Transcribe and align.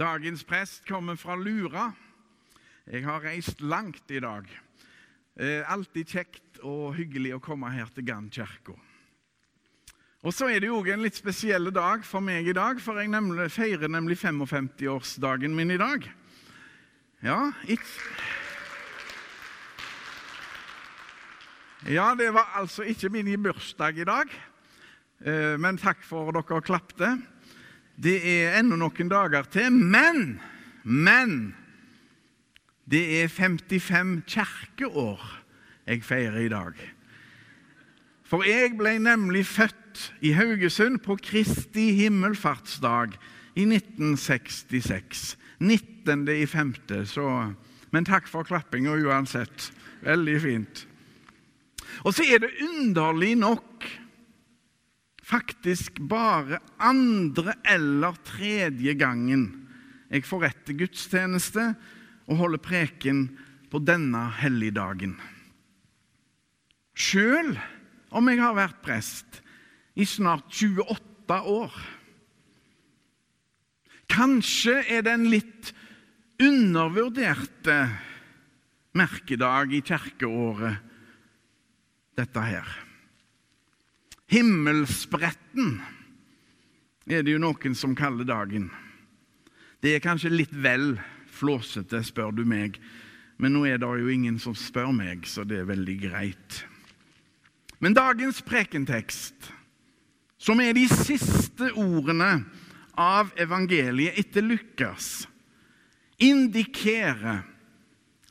Dagens 0.00 0.44
prest 0.48 0.86
kommer 0.88 1.16
fra 1.20 1.34
Lura. 1.36 1.90
Jeg 2.88 3.04
har 3.04 3.20
reist 3.20 3.58
langt 3.60 4.08
i 4.08 4.20
dag. 4.22 4.46
Eh, 5.36 5.60
alltid 5.68 6.08
kjekt 6.08 6.60
og 6.64 6.94
hyggelig 6.96 7.34
å 7.36 7.40
komme 7.44 7.68
her 7.68 7.90
til 7.92 8.06
Gann 8.08 8.30
kirke. 8.32 8.78
Og 10.24 10.32
så 10.32 10.48
er 10.48 10.62
det 10.62 10.70
jo 10.70 10.78
en 10.80 11.02
litt 11.04 11.18
spesiell 11.20 11.68
dag 11.68 12.06
for 12.08 12.24
meg 12.24 12.48
i 12.48 12.54
dag, 12.56 12.80
for 12.80 12.96
jeg 12.96 13.12
nemlig, 13.12 13.50
feirer 13.52 13.92
nemlig 13.92 14.16
55-årsdagen 14.22 15.52
min 15.52 15.74
i 15.74 15.76
dag. 15.80 16.08
Ja, 17.20 17.50
Ja, 21.92 22.14
det 22.16 22.30
var 22.32 22.56
altså 22.56 22.88
ikke 22.88 23.12
min 23.12 23.28
bursdag 23.42 24.00
i 24.00 24.08
dag, 24.08 24.32
eh, 25.24 25.60
men 25.60 25.76
takk 25.76 26.00
for 26.08 26.32
dere 26.32 26.64
klapte. 26.64 27.18
Det 28.00 28.16
er 28.24 28.54
ennå 28.56 28.78
noen 28.80 29.10
dager 29.12 29.48
til, 29.52 29.72
men 29.72 30.40
Men 30.82 31.54
det 32.90 33.22
er 33.22 33.28
55 33.28 34.22
kirkeår 34.26 35.20
jeg 35.86 36.02
feirer 36.04 36.38
i 36.40 36.48
dag. 36.48 36.72
For 38.24 38.46
jeg 38.46 38.78
ble 38.78 38.94
nemlig 39.02 39.44
født 39.46 40.14
i 40.24 40.32
Haugesund 40.32 41.02
på 41.04 41.18
Kristi 41.20 41.90
himmelfartsdag 41.98 43.18
i 43.54 43.66
1966. 43.66 45.36
19. 45.60 46.28
i 46.28 46.46
5. 46.46 46.74
Så, 47.04 47.26
men 47.90 48.08
takk 48.08 48.28
for 48.30 48.46
klappinga 48.46 48.96
uansett. 48.96 49.72
Veldig 50.02 50.40
fint. 50.40 50.86
Og 52.06 52.14
så 52.14 52.24
er 52.24 52.40
det 52.40 52.54
underlig 52.64 53.34
nok 53.36 53.84
faktisk 55.30 56.00
bare 56.10 56.58
andre 56.82 57.54
eller 57.70 58.18
tredje 58.26 58.94
gangen 58.98 59.46
jeg 60.10 60.26
forretter 60.26 60.74
gudstjeneste 60.74 61.68
og 62.26 62.40
holder 62.40 62.62
preken 62.62 63.22
på 63.70 63.78
denne 63.86 64.24
helligdagen. 64.40 65.14
Sjøl 66.98 67.54
om 68.10 68.30
jeg 68.30 68.42
har 68.42 68.58
vært 68.58 68.82
prest 68.82 69.38
i 69.94 70.06
snart 70.08 70.50
28 70.50 71.38
år. 71.46 71.78
Kanskje 74.10 74.80
er 74.90 75.06
det 75.06 75.14
en 75.14 75.30
litt 75.30 75.70
undervurderte 76.42 77.78
merkedag 78.98 79.76
i 79.78 79.84
kirkeåret, 79.86 80.80
dette 82.18 82.42
her. 82.42 82.89
Himmelspretten 84.30 85.80
er 87.10 87.24
det 87.26 87.32
jo 87.34 87.40
noen 87.42 87.74
som 87.74 87.96
kaller 87.98 88.28
dagen. 88.28 88.68
Det 89.82 89.96
er 89.96 90.04
kanskje 90.04 90.30
litt 90.30 90.52
vel 90.54 90.92
flåsete, 91.34 91.98
spør 92.06 92.30
du 92.36 92.44
meg, 92.46 92.78
men 93.42 93.56
nå 93.56 93.64
er 93.66 93.80
det 93.82 93.88
jo 93.88 94.12
ingen 94.12 94.38
som 94.38 94.54
spør 94.54 94.92
meg, 94.94 95.26
så 95.26 95.42
det 95.42 95.58
er 95.58 95.70
veldig 95.70 95.96
greit. 96.04 96.60
Men 97.82 97.96
dagens 97.96 98.38
prekentekst, 98.46 99.50
som 100.38 100.60
er 100.62 100.76
de 100.76 100.86
siste 100.92 101.72
ordene 101.74 102.44
av 103.00 103.32
evangeliet 103.40 104.18
etter 104.20 104.46
Lukas, 104.46 105.24
indikerer 106.20 107.42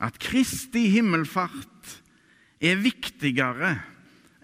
at 0.00 0.16
Kristi 0.22 0.86
himmelfart 0.94 1.98
er 2.62 2.80
viktigere 2.80 3.74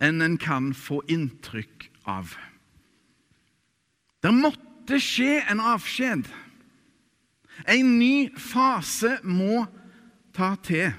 enn 0.03 0.23
en 0.25 0.37
kan 0.41 0.73
få 0.75 1.01
inntrykk 1.09 1.89
av. 2.05 2.35
Det 4.23 4.33
måtte 4.35 5.01
skje 5.03 5.41
en 5.51 5.61
avskjed. 5.61 6.29
En 7.65 7.97
ny 7.99 8.29
fase 8.37 9.17
må 9.25 9.65
ta 10.37 10.55
til. 10.67 10.93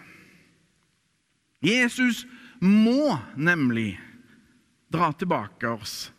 Jesus 1.61 2.25
må 2.61 3.17
nemlig 3.37 3.97
dra 4.93 5.11
tilbake 5.13 5.69
oss 5.69 6.09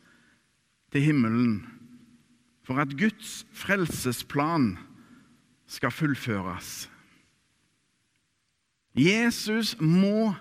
til 0.92 1.08
himmelen 1.08 1.64
for 2.66 2.82
at 2.82 2.92
Guds 3.00 3.46
frelsesplan 3.56 4.74
skal 5.68 5.92
fullføres. 5.94 6.88
Jesus 8.98 9.76
må 9.80 10.34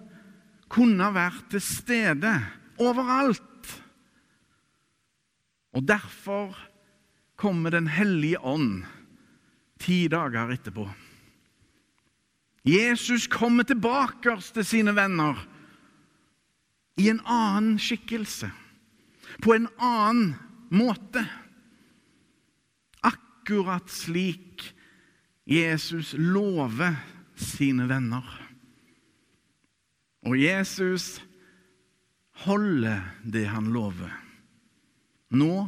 kunne 0.71 1.09
vært 1.15 1.49
til 1.51 1.63
stede 1.63 2.33
overalt. 2.81 3.43
Og 5.73 5.87
derfor 5.87 6.55
kommer 7.37 7.69
Den 7.69 7.87
hellige 7.87 8.39
ånd 8.41 8.85
ti 9.79 10.07
dager 10.09 10.49
etterpå. 10.49 10.87
Jesus 12.65 13.27
kommer 13.27 13.63
tilbake 13.63 14.33
til 14.41 14.65
sine 14.65 14.95
venner 14.95 15.37
i 16.97 17.09
en 17.11 17.21
annen 17.23 17.77
skikkelse, 17.79 18.49
på 19.43 19.53
en 19.53 19.67
annen 19.77 20.33
måte. 20.73 21.21
Akkurat 23.05 23.87
slik 23.93 24.65
Jesus 25.47 26.15
lover 26.17 26.97
sine 27.37 27.85
venner. 27.87 28.46
Og 30.27 30.35
Jesus 30.35 31.21
holder 32.43 33.05
det 33.23 33.45
han 33.47 33.69
lover, 33.71 34.11
nå 35.31 35.67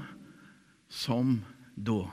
som 0.91 1.37
da. 1.75 2.03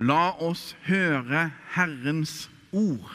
La 0.00 0.32
oss 0.40 0.72
høre 0.86 1.50
Herrens 1.74 2.48
ord. 2.72 3.12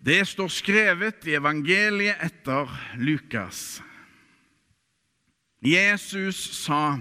Det 0.00 0.22
står 0.24 0.48
skrevet 0.48 1.26
i 1.28 1.36
evangeliet 1.36 2.22
etter 2.24 2.70
Lukas. 2.96 3.82
Jesus 5.60 6.38
sa 6.56 6.96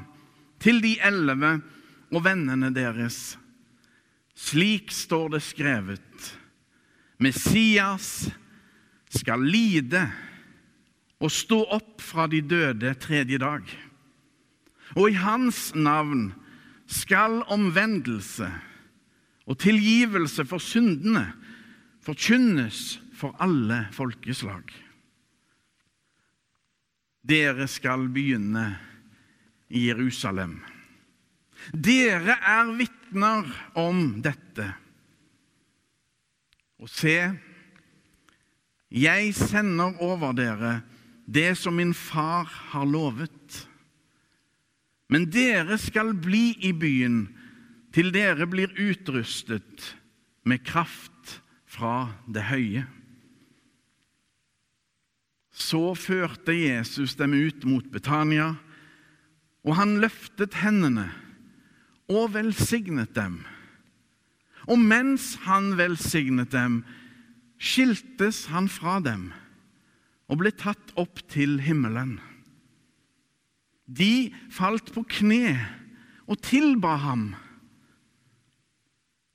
til 0.59 0.81
de 0.83 0.97
elleve 1.07 1.61
og 2.11 2.25
vennene 2.25 2.73
deres, 2.75 3.37
slik 4.35 4.91
står 4.91 5.37
det 5.37 5.41
skrevet, 5.47 6.33
Messias 7.23 8.27
skal 9.09 9.43
lide 9.43 10.03
og 11.19 11.31
stå 11.33 11.59
opp 11.75 12.01
fra 12.03 12.27
de 12.31 12.41
døde 12.45 12.93
tredje 13.01 13.39
dag. 13.41 13.65
Og 14.95 15.11
i 15.11 15.19
hans 15.19 15.69
navn 15.75 16.31
skal 16.89 17.41
omvendelse 17.51 18.47
og 19.49 19.57
tilgivelse 19.61 20.45
for 20.45 20.61
syndene 20.61 21.27
forkynnes 22.05 22.99
for 23.17 23.35
alle 23.43 23.83
folkeslag. 23.93 24.63
Dere 27.29 27.67
skal 27.67 28.07
begynne 28.13 28.71
i 29.69 29.87
Jerusalem. 29.89 30.59
Dere 31.73 32.37
er 32.39 32.71
vitner 32.79 33.49
om 33.77 34.21
dette. 34.23 34.69
Og 36.79 36.89
se, 36.89 37.17
jeg 38.89 39.33
sender 39.37 39.97
over 40.01 40.33
dere 40.33 40.79
det 41.29 41.53
som 41.57 41.75
min 41.77 41.93
far 41.93 42.49
har 42.73 42.87
lovet. 42.89 43.67
Men 45.09 45.27
dere 45.29 45.77
skal 45.81 46.15
bli 46.17 46.55
i 46.65 46.73
byen 46.73 47.27
til 47.93 48.11
dere 48.13 48.45
blir 48.49 48.73
utrustet 48.77 49.93
med 50.45 50.65
kraft 50.65 51.39
fra 51.69 52.09
det 52.29 52.47
høye. 52.49 52.85
Så 55.53 55.93
førte 55.97 56.55
Jesus 56.55 57.17
dem 57.19 57.33
ut 57.35 57.65
mot 57.67 57.85
Betania, 57.91 58.53
og 59.65 59.75
han 59.75 59.97
løftet 60.01 60.61
hendene 60.61 61.09
og 62.09 62.31
velsignet 62.33 63.11
dem. 63.17 63.41
Og 64.69 64.79
mens 64.79 65.33
han 65.45 65.73
velsignet 65.77 66.53
dem, 66.53 66.83
skiltes 67.59 68.47
han 68.53 68.69
fra 68.71 68.97
dem 69.03 69.29
og 70.29 70.39
ble 70.41 70.51
tatt 70.55 70.93
opp 70.99 71.21
til 71.31 71.57
himmelen. 71.65 72.17
De 73.89 74.29
falt 74.53 74.91
på 74.93 75.03
kne 75.09 75.57
og 76.29 76.37
tilba 76.45 76.93
ham. 77.01 77.31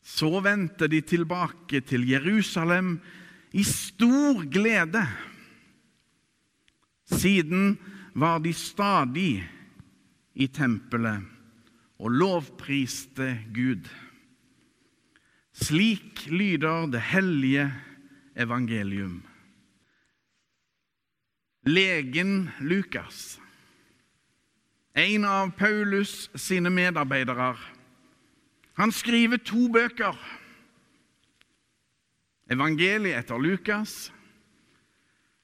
Så 0.04 0.30
vendte 0.44 0.86
de 0.90 1.00
tilbake 1.02 1.80
til 1.82 2.06
Jerusalem 2.06 2.96
i 3.56 3.64
stor 3.66 4.44
glede. 4.52 5.02
Siden 7.10 7.74
var 8.14 8.38
de 8.44 8.52
stadig 8.54 9.42
i 10.34 10.46
tempelet 10.46 11.24
og 11.98 12.14
lovpriste 12.14 13.32
Gud. 13.54 13.88
Slik 15.54 16.26
lyder 16.30 16.86
det 16.90 17.02
hellige 17.14 17.68
evangelium. 18.36 19.22
Legen 21.66 22.50
Lukas, 22.60 23.40
en 24.94 25.24
av 25.24 25.50
Paulus 25.56 26.30
sine 26.34 26.70
medarbeidere, 26.70 27.56
Han 28.74 28.90
skriver 28.92 29.38
to 29.38 29.68
bøker. 29.70 30.16
Evangeliet 32.50 33.20
etter 33.20 33.38
Lukas 33.38 34.12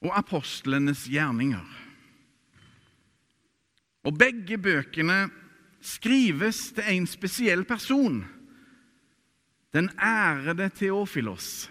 og 0.02 0.10
apostlenes 0.18 1.04
gjerninger. 1.06 1.66
Og 4.02 4.16
begge 4.18 4.58
bøkene 4.58 5.28
skrives 5.80 6.72
til 6.74 6.90
en 6.90 7.06
spesiell 7.06 7.64
person, 7.64 8.24
den 9.72 9.90
ærede 10.02 10.68
Teofilos, 10.74 11.70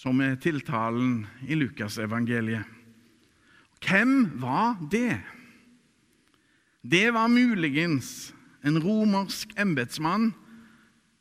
som 0.00 0.20
er 0.24 0.38
tiltalen 0.40 1.26
i 1.44 1.58
Lukasevangeliet. 1.58 2.64
Hvem 3.84 4.40
var 4.40 4.78
det? 4.92 5.20
Det 6.80 7.10
var 7.12 7.28
muligens 7.28 8.30
en 8.64 8.78
romersk 8.80 9.52
embetsmann 9.60 10.30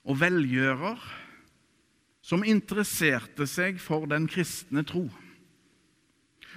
og 0.08 0.20
velgjører 0.22 1.00
som 2.24 2.46
interesserte 2.48 3.48
seg 3.50 3.80
for 3.84 4.08
den 4.08 4.28
kristne 4.32 4.86
tro, 4.88 5.08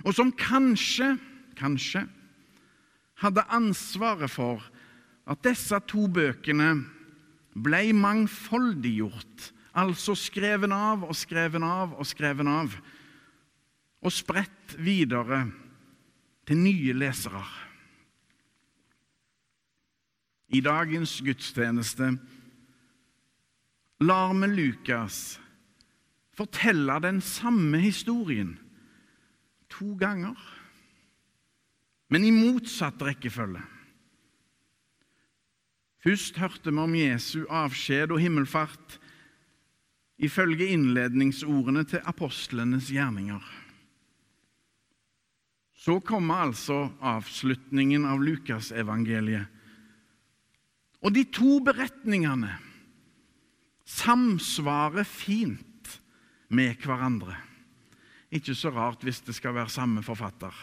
og 0.02 0.14
som 0.14 0.30
kanskje, 0.36 1.14
kanskje 1.58 2.04
hadde 3.22 3.46
ansvaret 3.54 4.30
for 4.30 4.62
at 5.30 5.42
disse 5.46 5.78
to 5.90 6.06
bøkene 6.10 6.74
ble 7.54 7.82
mangfoldiggjort, 7.96 9.50
altså 9.72 10.14
skreven 10.18 10.72
av 10.72 11.04
og 11.06 11.16
skreven 11.16 11.64
av 11.64 11.94
og 11.96 12.06
skreven 12.08 12.48
av, 12.50 12.74
og 14.02 14.12
spredt 14.12 14.76
videre 14.82 15.44
til 16.48 16.58
nye 16.58 16.94
lesere. 16.96 17.42
I 20.52 20.60
dagens 20.60 21.20
gudstjeneste 21.24 22.10
lar 24.04 24.34
vi 24.36 24.50
Lukas 24.50 25.20
fortelle 26.36 26.98
den 27.04 27.20
samme 27.24 27.80
historien 27.80 28.56
to 29.72 29.94
ganger, 30.00 30.36
men 32.12 32.26
i 32.28 32.32
motsatt 32.34 33.00
rekkefølge. 33.00 33.62
Først 36.02 36.36
hørte 36.42 36.72
vi 36.72 36.82
om 36.82 36.94
Jesu 36.98 37.44
avskjed 37.46 38.10
og 38.10 38.20
himmelfart 38.20 38.98
ifølge 40.18 40.68
innledningsordene 40.74 41.84
til 41.88 42.04
apostlenes 42.04 42.90
gjerninger. 42.92 43.42
Så 45.82 45.98
kommer 46.06 46.44
altså 46.44 46.92
avslutningen 47.00 48.04
av 48.06 48.22
Lukasevangeliet 48.22 49.58
og 51.02 51.10
de 51.16 51.24
to 51.34 51.56
beretningene 51.66 52.52
samsvarer 53.90 55.06
fint 55.08 55.96
med 56.54 56.78
hverandre. 56.84 57.34
Ikke 58.32 58.54
så 58.56 58.70
rart 58.72 59.02
hvis 59.04 59.20
det 59.26 59.34
skal 59.36 59.56
være 59.56 59.72
samme 59.72 60.04
forfatter. 60.06 60.54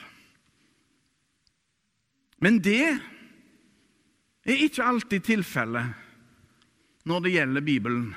Men 2.40 2.62
det 2.63 2.86
er 4.48 4.63
ikke 4.63 4.86
alltid 4.88 5.28
tilfellet 5.28 5.92
når 7.10 7.25
det 7.25 7.36
gjelder 7.36 7.66
Bibelen. 7.66 8.07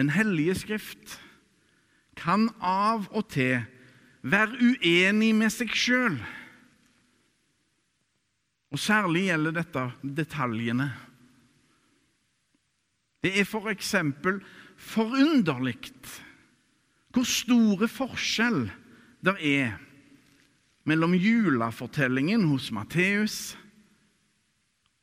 Den 0.00 0.08
hellige 0.08 0.54
skrift 0.56 1.18
kan 2.16 2.46
av 2.64 3.04
og 3.12 3.26
til 3.34 3.66
være 4.24 4.56
uenig 4.56 5.34
med 5.36 5.52
seg 5.52 5.74
sjøl. 5.76 6.16
Og 8.72 8.80
Særlig 8.80 9.26
gjelder 9.26 9.56
dette 9.58 9.82
detaljene. 10.20 10.86
Det 13.20 13.34
er 13.42 13.48
for 13.48 13.68
eksempel 13.68 14.38
forunderlig 14.80 15.76
hvor 17.10 17.26
store 17.28 17.90
forskjell 17.90 18.62
det 19.20 19.36
er 19.50 19.76
mellom 20.88 21.12
julefortellingen 21.18 22.46
hos 22.48 22.70
Matteus 22.72 23.36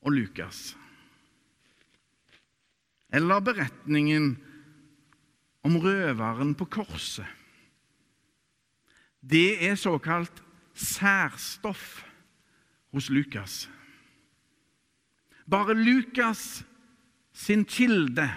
og 0.02 0.18
Lukas. 0.18 0.72
Eller 3.14 3.44
beretningen 3.46 4.32
om 5.66 5.78
røveren 5.82 6.54
på 6.58 6.66
korset. 6.66 7.26
Det 9.22 9.58
er 9.66 9.76
såkalt 9.76 10.44
særstoff 10.78 12.04
hos 12.94 13.10
Lukas. 13.10 13.66
Bare 15.50 15.74
Lukas 15.74 16.64
sin 17.34 17.66
kilde 17.66 18.28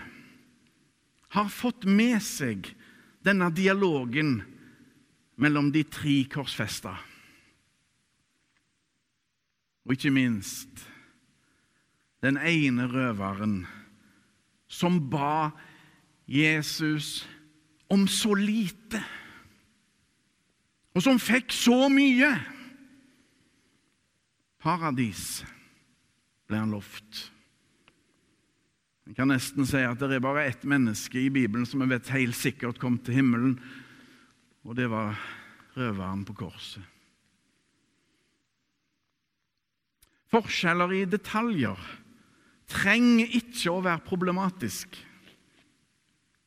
har 1.31 1.49
fått 1.49 1.85
med 1.85 2.19
seg 2.23 2.73
denne 3.25 3.51
dialogen 3.55 4.41
mellom 5.41 5.71
de 5.73 5.85
tre 5.89 6.23
korsfesta. 6.31 6.97
Og 9.87 9.97
ikke 9.97 10.13
minst 10.13 10.85
den 12.21 12.37
ene 12.37 12.89
røveren 12.91 13.63
som 14.71 14.99
ba 15.11 15.51
Jesus 16.31 17.25
om 17.91 18.07
så 18.07 18.37
lite, 18.39 19.03
og 20.95 21.03
som 21.03 21.19
fikk 21.19 21.51
så 21.55 21.89
mye. 21.91 22.31
Paradis 24.63 25.41
ble 26.47 26.61
han 26.61 26.75
lovt. 26.75 27.25
Jeg 29.11 29.17
kan 29.19 29.31
nesten 29.33 29.67
si 29.67 29.81
at 29.83 29.99
det 29.99 30.21
er 30.21 30.23
bare 30.23 30.47
ett 30.47 30.63
menneske 30.69 31.19
i 31.19 31.33
Bibelen 31.35 31.67
som 31.67 31.83
vi 31.83 31.91
vet 31.91 32.13
helt 32.15 32.39
sikkert 32.39 32.79
kom 32.79 33.01
til 33.03 33.19
himmelen, 33.19 33.57
og 34.63 34.77
det 34.79 34.87
var 34.93 35.19
røveren 35.75 36.23
på 36.29 36.37
korset. 36.45 36.85
Forskjeller 40.31 40.95
i 40.95 41.07
detaljer 41.11 41.89
trenger 42.71 43.33
ikke 43.35 43.73
å 43.73 43.83
være 43.83 44.07
problematisk. 44.07 44.95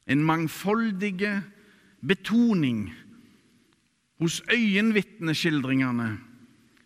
En 0.07 0.23
mangfoldig 0.23 1.21
betoning 2.03 2.89
hos 4.19 4.41
øyenvitneskildringene 4.51 6.09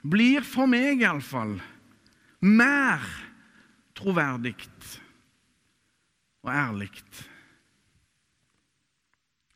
blir 0.07 0.45
for 0.45 0.69
meg 0.69 1.01
iallfall 1.01 1.57
mer 2.45 3.03
troverdig 3.97 4.55
og 6.45 6.51
ærlig. 6.53 6.91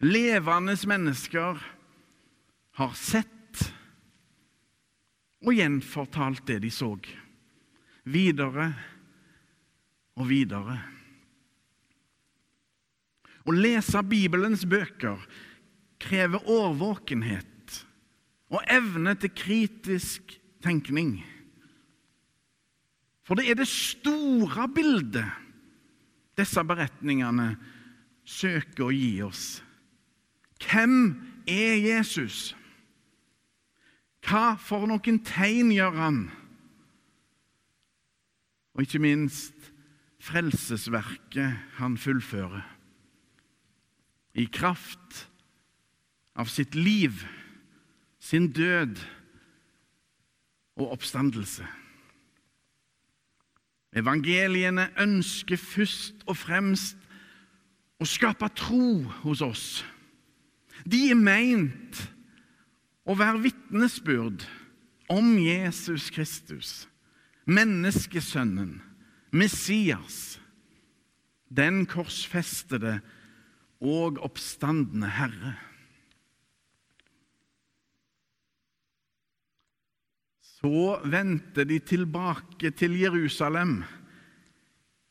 Levende 0.02 0.76
mennesker 0.90 1.62
har 2.82 2.96
sett 2.98 3.62
og 5.42 5.54
gjenfortalt 5.54 6.42
det 6.48 6.62
de 6.66 6.72
så, 6.74 6.96
videre 8.06 8.72
og 10.18 10.28
videre. 10.30 10.80
Å 13.46 13.56
lese 13.56 14.04
Bibelens 14.06 14.66
bøker 14.70 15.22
krever 16.02 16.46
årvåkenhet 16.50 17.78
og 18.52 18.66
evne 18.70 19.16
til 19.22 19.32
kritisk 19.34 20.36
tenkning. 20.64 21.22
For 23.26 23.38
det 23.40 23.50
er 23.50 23.60
det 23.62 23.70
store 23.70 24.68
bildet 24.74 25.30
disse 26.40 26.64
beretningene 26.66 27.54
søker 28.28 28.90
å 28.90 28.96
gi 28.96 29.22
oss. 29.26 29.62
Hvem 30.62 30.98
er 31.50 31.78
Jesus? 31.82 32.52
Hva 34.26 34.56
for 34.62 34.86
noen 34.90 35.22
tegn 35.26 35.72
gjør 35.74 35.98
han? 35.98 36.20
Og 38.76 38.86
ikke 38.86 39.02
minst 39.04 39.72
frelsesverket 40.22 41.80
han 41.80 41.98
fullfører. 42.00 42.71
I 44.34 44.48
kraft 44.48 45.28
av 46.40 46.48
sitt 46.52 46.76
liv 46.76 47.24
sin 48.22 48.52
død 48.54 49.00
og 50.80 50.92
oppstandelse. 50.96 51.66
Evangeliene 53.92 54.88
ønsker 55.02 55.60
først 55.60 56.22
og 56.30 56.38
fremst 56.40 57.02
å 58.02 58.08
skape 58.08 58.48
tro 58.56 59.02
hos 59.26 59.42
oss. 59.44 59.66
De 60.88 61.10
er 61.12 61.20
meint 61.20 62.00
å 63.04 63.18
være 63.18 63.44
vitnesbyrd 63.44 64.46
om 65.12 65.34
Jesus 65.42 66.08
Kristus, 66.14 66.86
menneskesønnen, 67.46 68.80
Messias, 69.36 70.40
den 71.52 71.84
korsfestede 71.90 73.02
og 73.82 74.20
oppstandende 74.22 75.10
Herre. 75.10 75.56
Så 80.62 81.00
vendte 81.10 81.66
de 81.66 81.80
tilbake 81.82 82.70
til 82.78 83.00
Jerusalem 83.00 83.82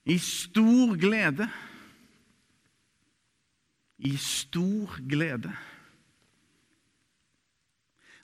i 0.07 0.19
stor 0.23 0.95
glede. 0.95 1.49
I 3.99 4.15
stor 4.17 4.95
glede. 5.11 5.50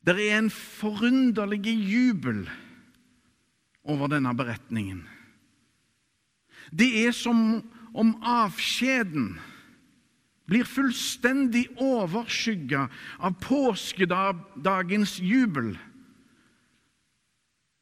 Det 0.07 0.15
er 0.23 0.39
en 0.39 0.51
forunderlig 0.55 1.67
jubel 1.67 2.47
over 3.83 4.07
denne 4.07 4.31
beretningen. 4.39 5.03
Det 6.71 6.89
er 7.03 7.13
som 7.15 7.59
om 7.95 8.15
avskjeden 8.23 9.35
blir 10.47 10.67
fullstendig 10.69 11.67
overskygga 11.83 12.87
av 13.19 13.39
påskedagens 13.43 15.19
jubel. 15.19 15.75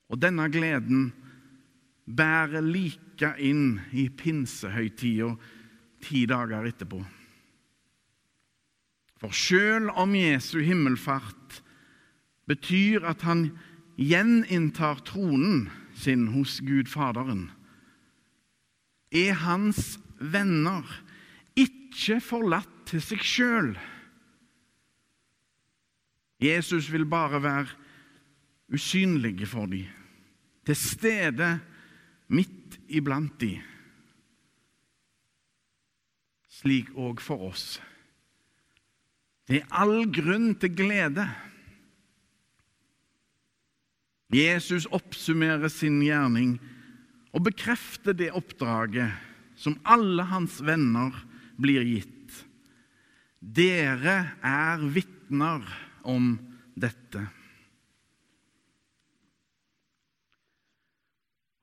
Og 0.09 0.21
denne 0.21 0.49
gleden 0.52 1.11
bærer 2.04 2.64
like 2.64 3.35
inn 3.40 3.80
i 3.92 4.09
pinsehøytida 4.12 5.35
ti 6.04 6.25
dager 6.28 6.66
etterpå. 6.68 7.00
For 9.21 9.33
sjøl 9.33 9.88
om 9.97 10.12
Jesu 10.16 10.59
himmelfart 10.61 11.62
betyr 12.49 13.06
at 13.09 13.25
han 13.25 13.47
gjeninntar 13.97 15.00
tronen 15.06 15.68
sin 15.97 16.26
hos 16.35 16.59
Gud 16.66 16.90
Faderen, 16.90 17.47
er 19.14 19.38
hans 19.44 19.94
venner 20.18 20.85
ikke 21.94 22.20
forlatt 22.20 22.72
til 22.90 23.02
seg 23.02 23.22
sjøl. 23.24 23.74
Jesus 26.42 26.90
vil 26.92 27.06
bare 27.08 27.40
være 27.42 27.70
usynlig 28.74 29.46
for 29.48 29.70
dem, 29.70 29.86
til 30.66 30.76
stede 30.76 31.54
midt 32.28 32.78
iblant 32.88 33.38
dem. 33.40 33.62
Slik 36.54 36.90
òg 36.98 37.22
for 37.22 37.50
oss. 37.50 37.78
Det 39.44 39.60
er 39.60 39.74
all 39.76 40.06
grunn 40.08 40.54
til 40.56 40.72
glede. 40.74 41.26
Jesus 44.34 44.86
oppsummerer 44.90 45.68
sin 45.70 46.00
gjerning 46.02 46.56
og 47.34 47.44
bekrefter 47.46 48.16
det 48.16 48.32
oppdraget 48.34 49.12
som 49.60 49.76
alle 49.84 50.24
hans 50.30 50.58
venner 50.64 51.12
blir 51.61 51.84
gitt. 51.87 52.44
Dere 53.38 54.16
er 54.40 54.84
vitner 54.94 55.64
om 56.02 56.34
dette. 56.75 57.23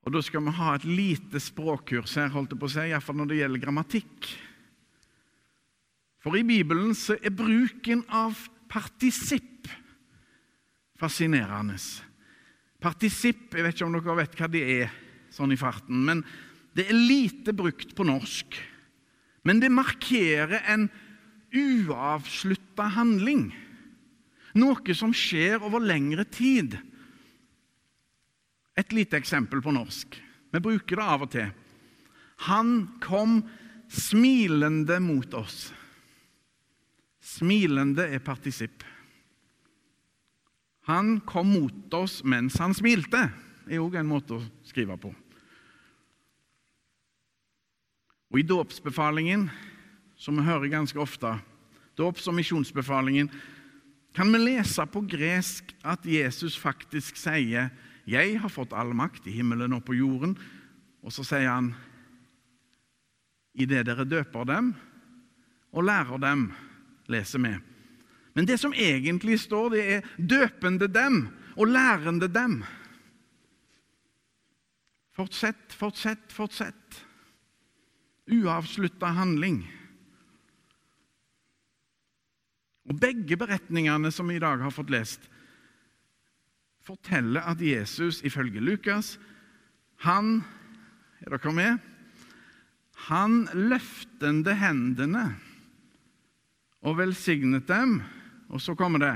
Og 0.01 0.13
Da 0.13 0.21
skal 0.25 0.43
vi 0.43 0.53
ha 0.57 0.75
et 0.75 0.85
lite 0.85 1.39
språkkurs 1.39 2.15
her, 2.17 2.31
holdt 2.33 2.55
jeg 2.55 2.61
på 2.61 2.69
å 2.69 2.73
si, 2.73 2.87
iallfall 2.89 3.19
når 3.21 3.29
det 3.29 3.41
gjelder 3.41 3.63
grammatikk. 3.65 4.31
For 6.21 6.37
i 6.37 6.45
Bibelen 6.45 6.93
så 6.97 7.17
er 7.21 7.33
bruken 7.33 8.03
av 8.09 8.37
partisipp 8.69 9.69
fascinerende. 11.01 11.77
Partisipp 12.81 13.55
Jeg 13.55 13.65
vet 13.65 13.75
ikke 13.75 13.87
om 13.87 13.95
dere 13.97 14.17
vet 14.21 14.37
hva 14.37 14.49
det 14.51 14.61
er 14.81 14.91
sånn 15.33 15.53
i 15.53 15.59
farten, 15.59 16.01
men 16.05 16.23
det 16.75 16.87
er 16.89 16.97
lite 16.97 17.53
brukt 17.55 17.93
på 17.95 18.05
norsk. 18.07 18.57
Men 19.47 19.61
det 19.61 19.71
markerer 19.73 20.61
en 20.69 20.87
uavslutta 21.51 22.89
handling. 22.95 23.49
Noe 24.57 24.95
som 24.97 25.13
skjer 25.15 25.63
over 25.63 25.83
lengre 25.83 26.25
tid. 26.27 26.77
Et 28.77 28.93
lite 28.95 29.17
eksempel 29.19 29.63
på 29.63 29.73
norsk. 29.75 30.17
Vi 30.51 30.59
bruker 30.59 30.99
det 30.99 31.07
av 31.15 31.25
og 31.25 31.31
til. 31.33 31.51
Han 32.47 32.71
kom 33.03 33.41
smilende 33.91 34.97
mot 35.03 35.33
oss. 35.37 35.69
Smilende 37.21 38.07
er 38.09 38.23
partisipp. 38.23 38.83
Han 40.89 41.19
kom 41.27 41.51
mot 41.53 41.93
oss 41.93 42.21
mens 42.25 42.57
han 42.59 42.73
smilte, 42.75 43.27
er 43.69 43.83
òg 43.83 43.99
en 43.99 44.09
måte 44.09 44.39
å 44.39 44.45
skrive 44.65 44.97
på. 44.99 45.11
Og 48.31 48.39
I 48.39 48.47
dåpsbefalingen, 48.47 49.49
som 50.15 50.37
vi 50.39 50.45
hører 50.47 50.71
ganske 50.71 50.99
ofte, 50.99 51.33
dåps- 51.99 52.27
og 52.31 52.37
misjonsbefalingen, 52.37 53.27
kan 54.15 54.31
vi 54.31 54.39
lese 54.39 54.85
på 54.87 55.03
gresk 55.07 55.75
at 55.83 56.05
Jesus 56.05 56.57
faktisk 56.59 57.15
sier 57.15 57.69
'Jeg 58.07 58.39
har 58.39 58.49
fått 58.49 58.73
all 58.73 58.93
makt 58.93 59.27
i 59.27 59.31
himmelen 59.31 59.73
og 59.73 59.85
på 59.85 59.93
jorden', 59.93 60.37
og 61.03 61.11
så 61.11 61.23
sier 61.23 61.49
han 61.49 61.75
'idet 63.55 63.85
dere 63.85 64.05
døper 64.05 64.43
dem 64.43 64.75
og 65.73 65.83
lærer 65.83 66.17
dem', 66.17 66.51
leser 67.07 67.39
vi. 67.39 67.57
Men 68.33 68.47
det 68.47 68.59
som 68.59 68.73
egentlig 68.73 69.39
står, 69.39 69.69
det 69.69 69.93
er 69.93 70.01
'døpende 70.17 70.87
dem 70.87 71.27
og 71.57 71.67
lærende 71.67 72.27
dem'. 72.27 72.63
Fortsett, 75.11 75.73
fortsett, 75.73 76.31
fortsett. 76.31 77.10
Uavslutta 78.31 79.11
handling. 79.15 79.61
Og 82.89 82.97
Begge 82.99 83.37
beretningene 83.39 84.11
som 84.11 84.31
vi 84.31 84.39
i 84.39 84.43
dag 84.43 84.63
har 84.63 84.73
fått 84.73 84.91
lest, 84.91 85.27
forteller 86.81 87.45
at 87.45 87.61
Jesus, 87.61 88.23
ifølge 88.25 88.63
Lukas, 88.63 89.17
han 90.01 90.41
Er 91.21 91.37
dere 91.37 91.51
med? 91.53 91.77
Han 93.11 93.43
løftende 93.53 94.55
hendene 94.57 95.35
og 96.81 96.97
velsignet 96.97 97.67
dem 97.69 97.99
og 98.51 98.59
så 98.59 98.75
kommer 98.75 98.99
det 98.99 99.13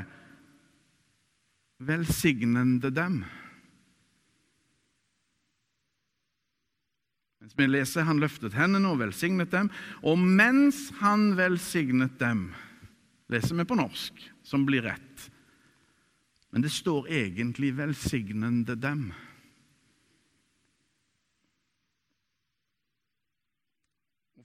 velsignende 1.83 2.91
dem. 2.91 3.23
Mens 7.45 7.59
vi 7.59 7.65
leser 7.69 8.07
han 8.07 8.17
løftet 8.17 8.55
hendene 8.57 8.89
og 8.89 9.03
velsignet 9.03 9.51
dem, 9.53 9.67
og 10.01 10.17
mens 10.17 10.87
han 10.97 11.35
velsignet 11.37 12.15
dem, 12.17 12.47
leser 13.29 13.59
vi 13.59 13.65
på 13.69 13.77
norsk, 13.77 14.23
som 14.41 14.63
blir 14.65 14.81
rett. 14.81 15.27
Men 16.49 16.65
det 16.65 16.71
står 16.73 17.05
egentlig 17.05 17.75
'velsignende 17.77 18.73
dem'. 18.73 19.13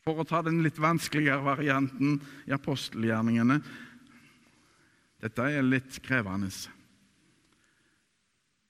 For 0.05 0.21
å 0.21 0.29
ta 0.29 0.43
den 0.43 0.61
litt 0.63 0.77
vanskeligere 0.77 1.41
varianten 1.41 2.21
i 2.47 2.53
apostelgjerningene 2.53 3.63
dette 5.23 5.41
er 5.41 5.63
litt 5.63 6.03
krevende. 6.05 6.51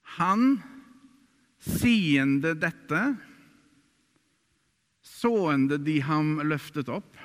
Han 0.02 0.62
siende 1.58 2.54
dette, 2.54 3.16
sående 5.20 5.78
de 5.82 6.00
ham 6.04 6.38
løftet 6.46 6.90
opp 6.92 7.18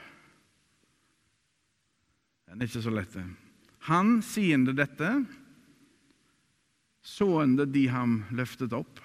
Den 2.45 2.61
er 2.61 2.69
ikke 2.69 2.83
så 2.85 2.93
lett. 2.93 3.15
Han 3.89 4.21
siende 4.23 4.71
dette, 4.77 5.09
sående 7.03 7.65
de 7.67 7.81
ham 7.91 8.21
løftet 8.31 8.71
opp. 8.71 9.01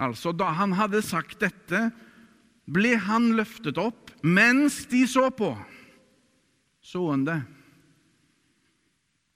Altså, 0.00 0.32
da 0.34 0.48
han 0.58 0.74
hadde 0.74 0.98
sagt 1.04 1.38
dette, 1.44 1.84
ble 2.66 2.96
han 3.06 3.30
løftet 3.38 3.78
opp 3.78 4.10
mens 4.26 4.82
de 4.90 5.04
så 5.06 5.28
på. 5.30 5.52
Sående. 6.82 7.38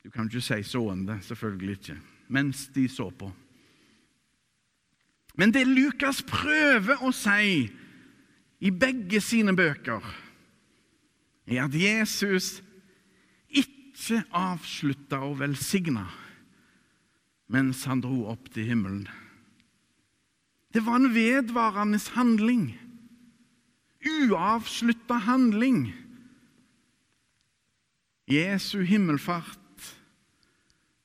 Du 0.03 0.11
kan 0.11 0.27
ikke 0.27 0.43
si 0.43 0.61
sående, 0.67 1.21
selvfølgelig 1.23 1.79
ikke, 1.79 1.99
mens 2.35 2.67
de 2.75 2.89
så 2.91 3.13
på. 3.15 3.31
Men 5.35 5.55
det 5.55 5.67
Lukas 5.67 6.23
prøver 6.23 7.03
å 7.03 7.11
si 7.15 7.67
i 8.65 8.71
begge 8.71 9.21
sine 9.21 9.55
bøker, 9.57 10.05
er 11.45 11.67
at 11.67 11.75
Jesus 11.77 12.61
ikke 13.51 14.23
avslutta 14.33 15.21
å 15.27 15.35
velsigne 15.39 16.07
mens 17.53 17.85
han 17.87 18.01
dro 18.01 18.25
opp 18.33 18.49
til 18.55 18.71
himmelen. 18.71 19.05
Det 20.75 20.83
var 20.87 20.97
en 20.99 21.13
vedvarende 21.15 22.01
handling. 22.17 22.73
Uavslutta 24.05 25.21
handling. 25.23 25.93
Jesu 28.27 28.83
himmelfart 28.89 29.61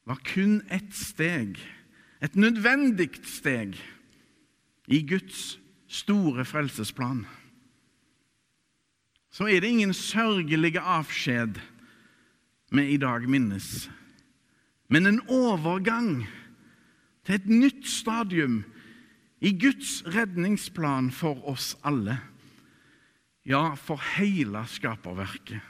var 0.08 0.18
kun 0.26 0.62
ett 0.72 0.96
steg, 0.96 1.60
et 2.24 2.36
nødvendig 2.36 3.20
steg, 3.28 3.76
i 4.90 5.04
Guds 5.06 5.60
store 5.90 6.46
frelsesplan. 6.46 7.24
Så 9.32 9.46
er 9.48 9.62
det 9.62 9.70
ingen 9.70 9.94
sørgelige 9.94 10.82
avskjed 10.82 11.62
vi 12.74 12.86
i 12.94 12.98
dag 13.02 13.30
minnes, 13.30 13.90
men 14.90 15.06
en 15.06 15.22
overgang 15.30 16.26
til 17.26 17.38
et 17.38 17.48
nytt 17.50 17.86
stadium 17.88 18.64
i 19.42 19.54
Guds 19.54 20.02
redningsplan 20.10 21.12
for 21.14 21.38
oss 21.50 21.76
alle. 21.86 22.18
Ja, 23.46 23.76
for 23.78 24.02
hele 24.18 24.66
skaperverket. 24.68 25.62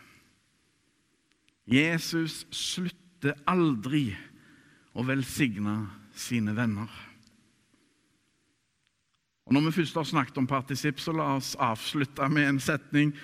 Jesus 1.69 2.45
slutter 2.55 3.37
aldri 3.47 4.09
å 4.97 5.05
velsigne 5.05 5.75
sine 6.17 6.55
venner. 6.57 6.89
Og 9.49 9.53
Når 9.53 9.61
vi 9.61 9.71
først 9.71 9.95
har 9.97 10.03
snakket 10.05 10.37
om 10.37 10.47
partisipp, 10.47 10.99
så 11.01 11.11
la 11.11 11.31
oss 11.39 11.55
avslutte 11.57 12.27
med 12.29 12.45
en 12.45 12.59
setning. 12.61 13.15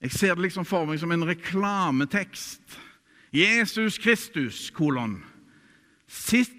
Jeg 0.00 0.12
ser 0.16 0.34
det 0.34 0.46
liksom 0.46 0.64
for 0.64 0.88
meg 0.88 0.96
som 1.02 1.12
en 1.12 1.26
reklametekst. 1.28 2.78
Jesus 3.36 3.98
Kristus, 4.00 4.70
kolon. 4.72 5.18
Sitt 6.08 6.54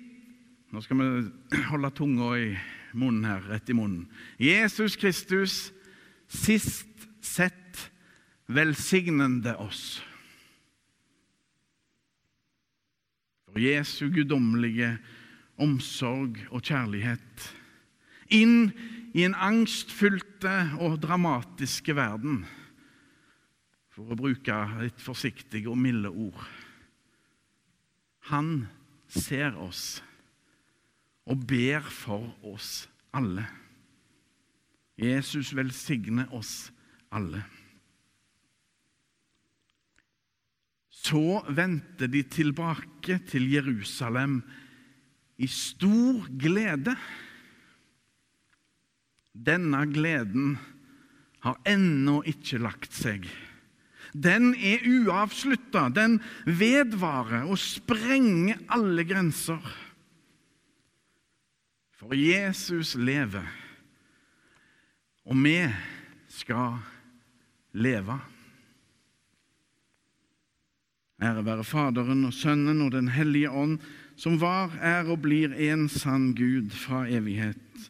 Nå 0.70 0.84
skal 0.86 1.00
vi 1.00 1.58
holde 1.72 1.90
tunga 1.98 2.28
i 2.38 2.50
munnen 2.94 3.26
her, 3.26 3.42
rett 3.50 3.70
i 3.70 3.74
munnen. 3.74 4.04
Jesus 4.38 4.94
Kristus, 5.02 5.72
sist 6.30 7.08
sett 7.26 7.90
velsignende 8.46 9.56
oss. 9.58 10.04
For 13.50 13.58
Jesu 13.58 14.12
guddommelige 14.14 14.92
omsorg 15.58 16.38
og 16.54 16.62
kjærlighet 16.62 17.50
inn 18.34 18.72
i 19.18 19.26
en 19.26 19.36
angstfylte 19.36 20.56
og 20.80 21.00
dramatiske 21.04 21.96
verden, 21.98 22.44
for 23.90 24.14
å 24.14 24.20
bruke 24.20 24.56
litt 24.80 25.02
forsiktige 25.04 25.72
og 25.72 25.80
milde 25.82 26.12
ord. 26.12 26.44
Han 28.30 28.68
ser 29.10 29.58
oss 29.58 30.00
og 31.30 31.46
ber 31.50 31.86
for 31.94 32.30
oss 32.46 32.88
alle. 33.14 33.46
Jesus 35.00 35.54
velsigne 35.56 36.28
oss 36.36 36.70
alle. 37.16 37.42
Så 40.90 41.40
vendte 41.56 42.10
de 42.12 42.26
tilbake 42.28 43.22
til 43.30 43.48
Jerusalem 43.54 44.42
i 45.40 45.48
stor 45.48 46.28
glede. 46.40 46.96
Denne 49.40 49.86
gleden 49.88 50.58
har 51.46 51.60
ennå 51.68 52.20
ikke 52.28 52.60
lagt 52.60 52.96
seg. 52.96 53.28
Den 54.12 54.52
er 54.56 54.84
uavslutta, 54.90 55.88
den 55.94 56.18
vedvarer 56.44 57.46
og 57.48 57.60
sprenger 57.62 58.60
alle 58.74 59.06
grenser. 59.08 59.62
For 62.00 62.16
Jesus 62.16 62.96
lever, 62.96 63.46
og 65.28 65.40
vi 65.44 65.60
skal 66.32 66.80
leve. 67.76 68.18
Ære 71.20 71.44
være 71.44 71.68
Faderen 71.68 72.24
og 72.26 72.34
Sønnen 72.34 72.82
og 72.82 72.94
Den 72.96 73.12
hellige 73.12 73.52
ånd, 73.52 73.80
som 74.16 74.40
var, 74.40 74.72
er 74.80 75.08
og 75.12 75.22
blir 75.28 75.52
en 75.70 75.90
sann 75.92 76.32
Gud 76.36 76.72
fra 76.76 77.04
evighet 77.08 77.90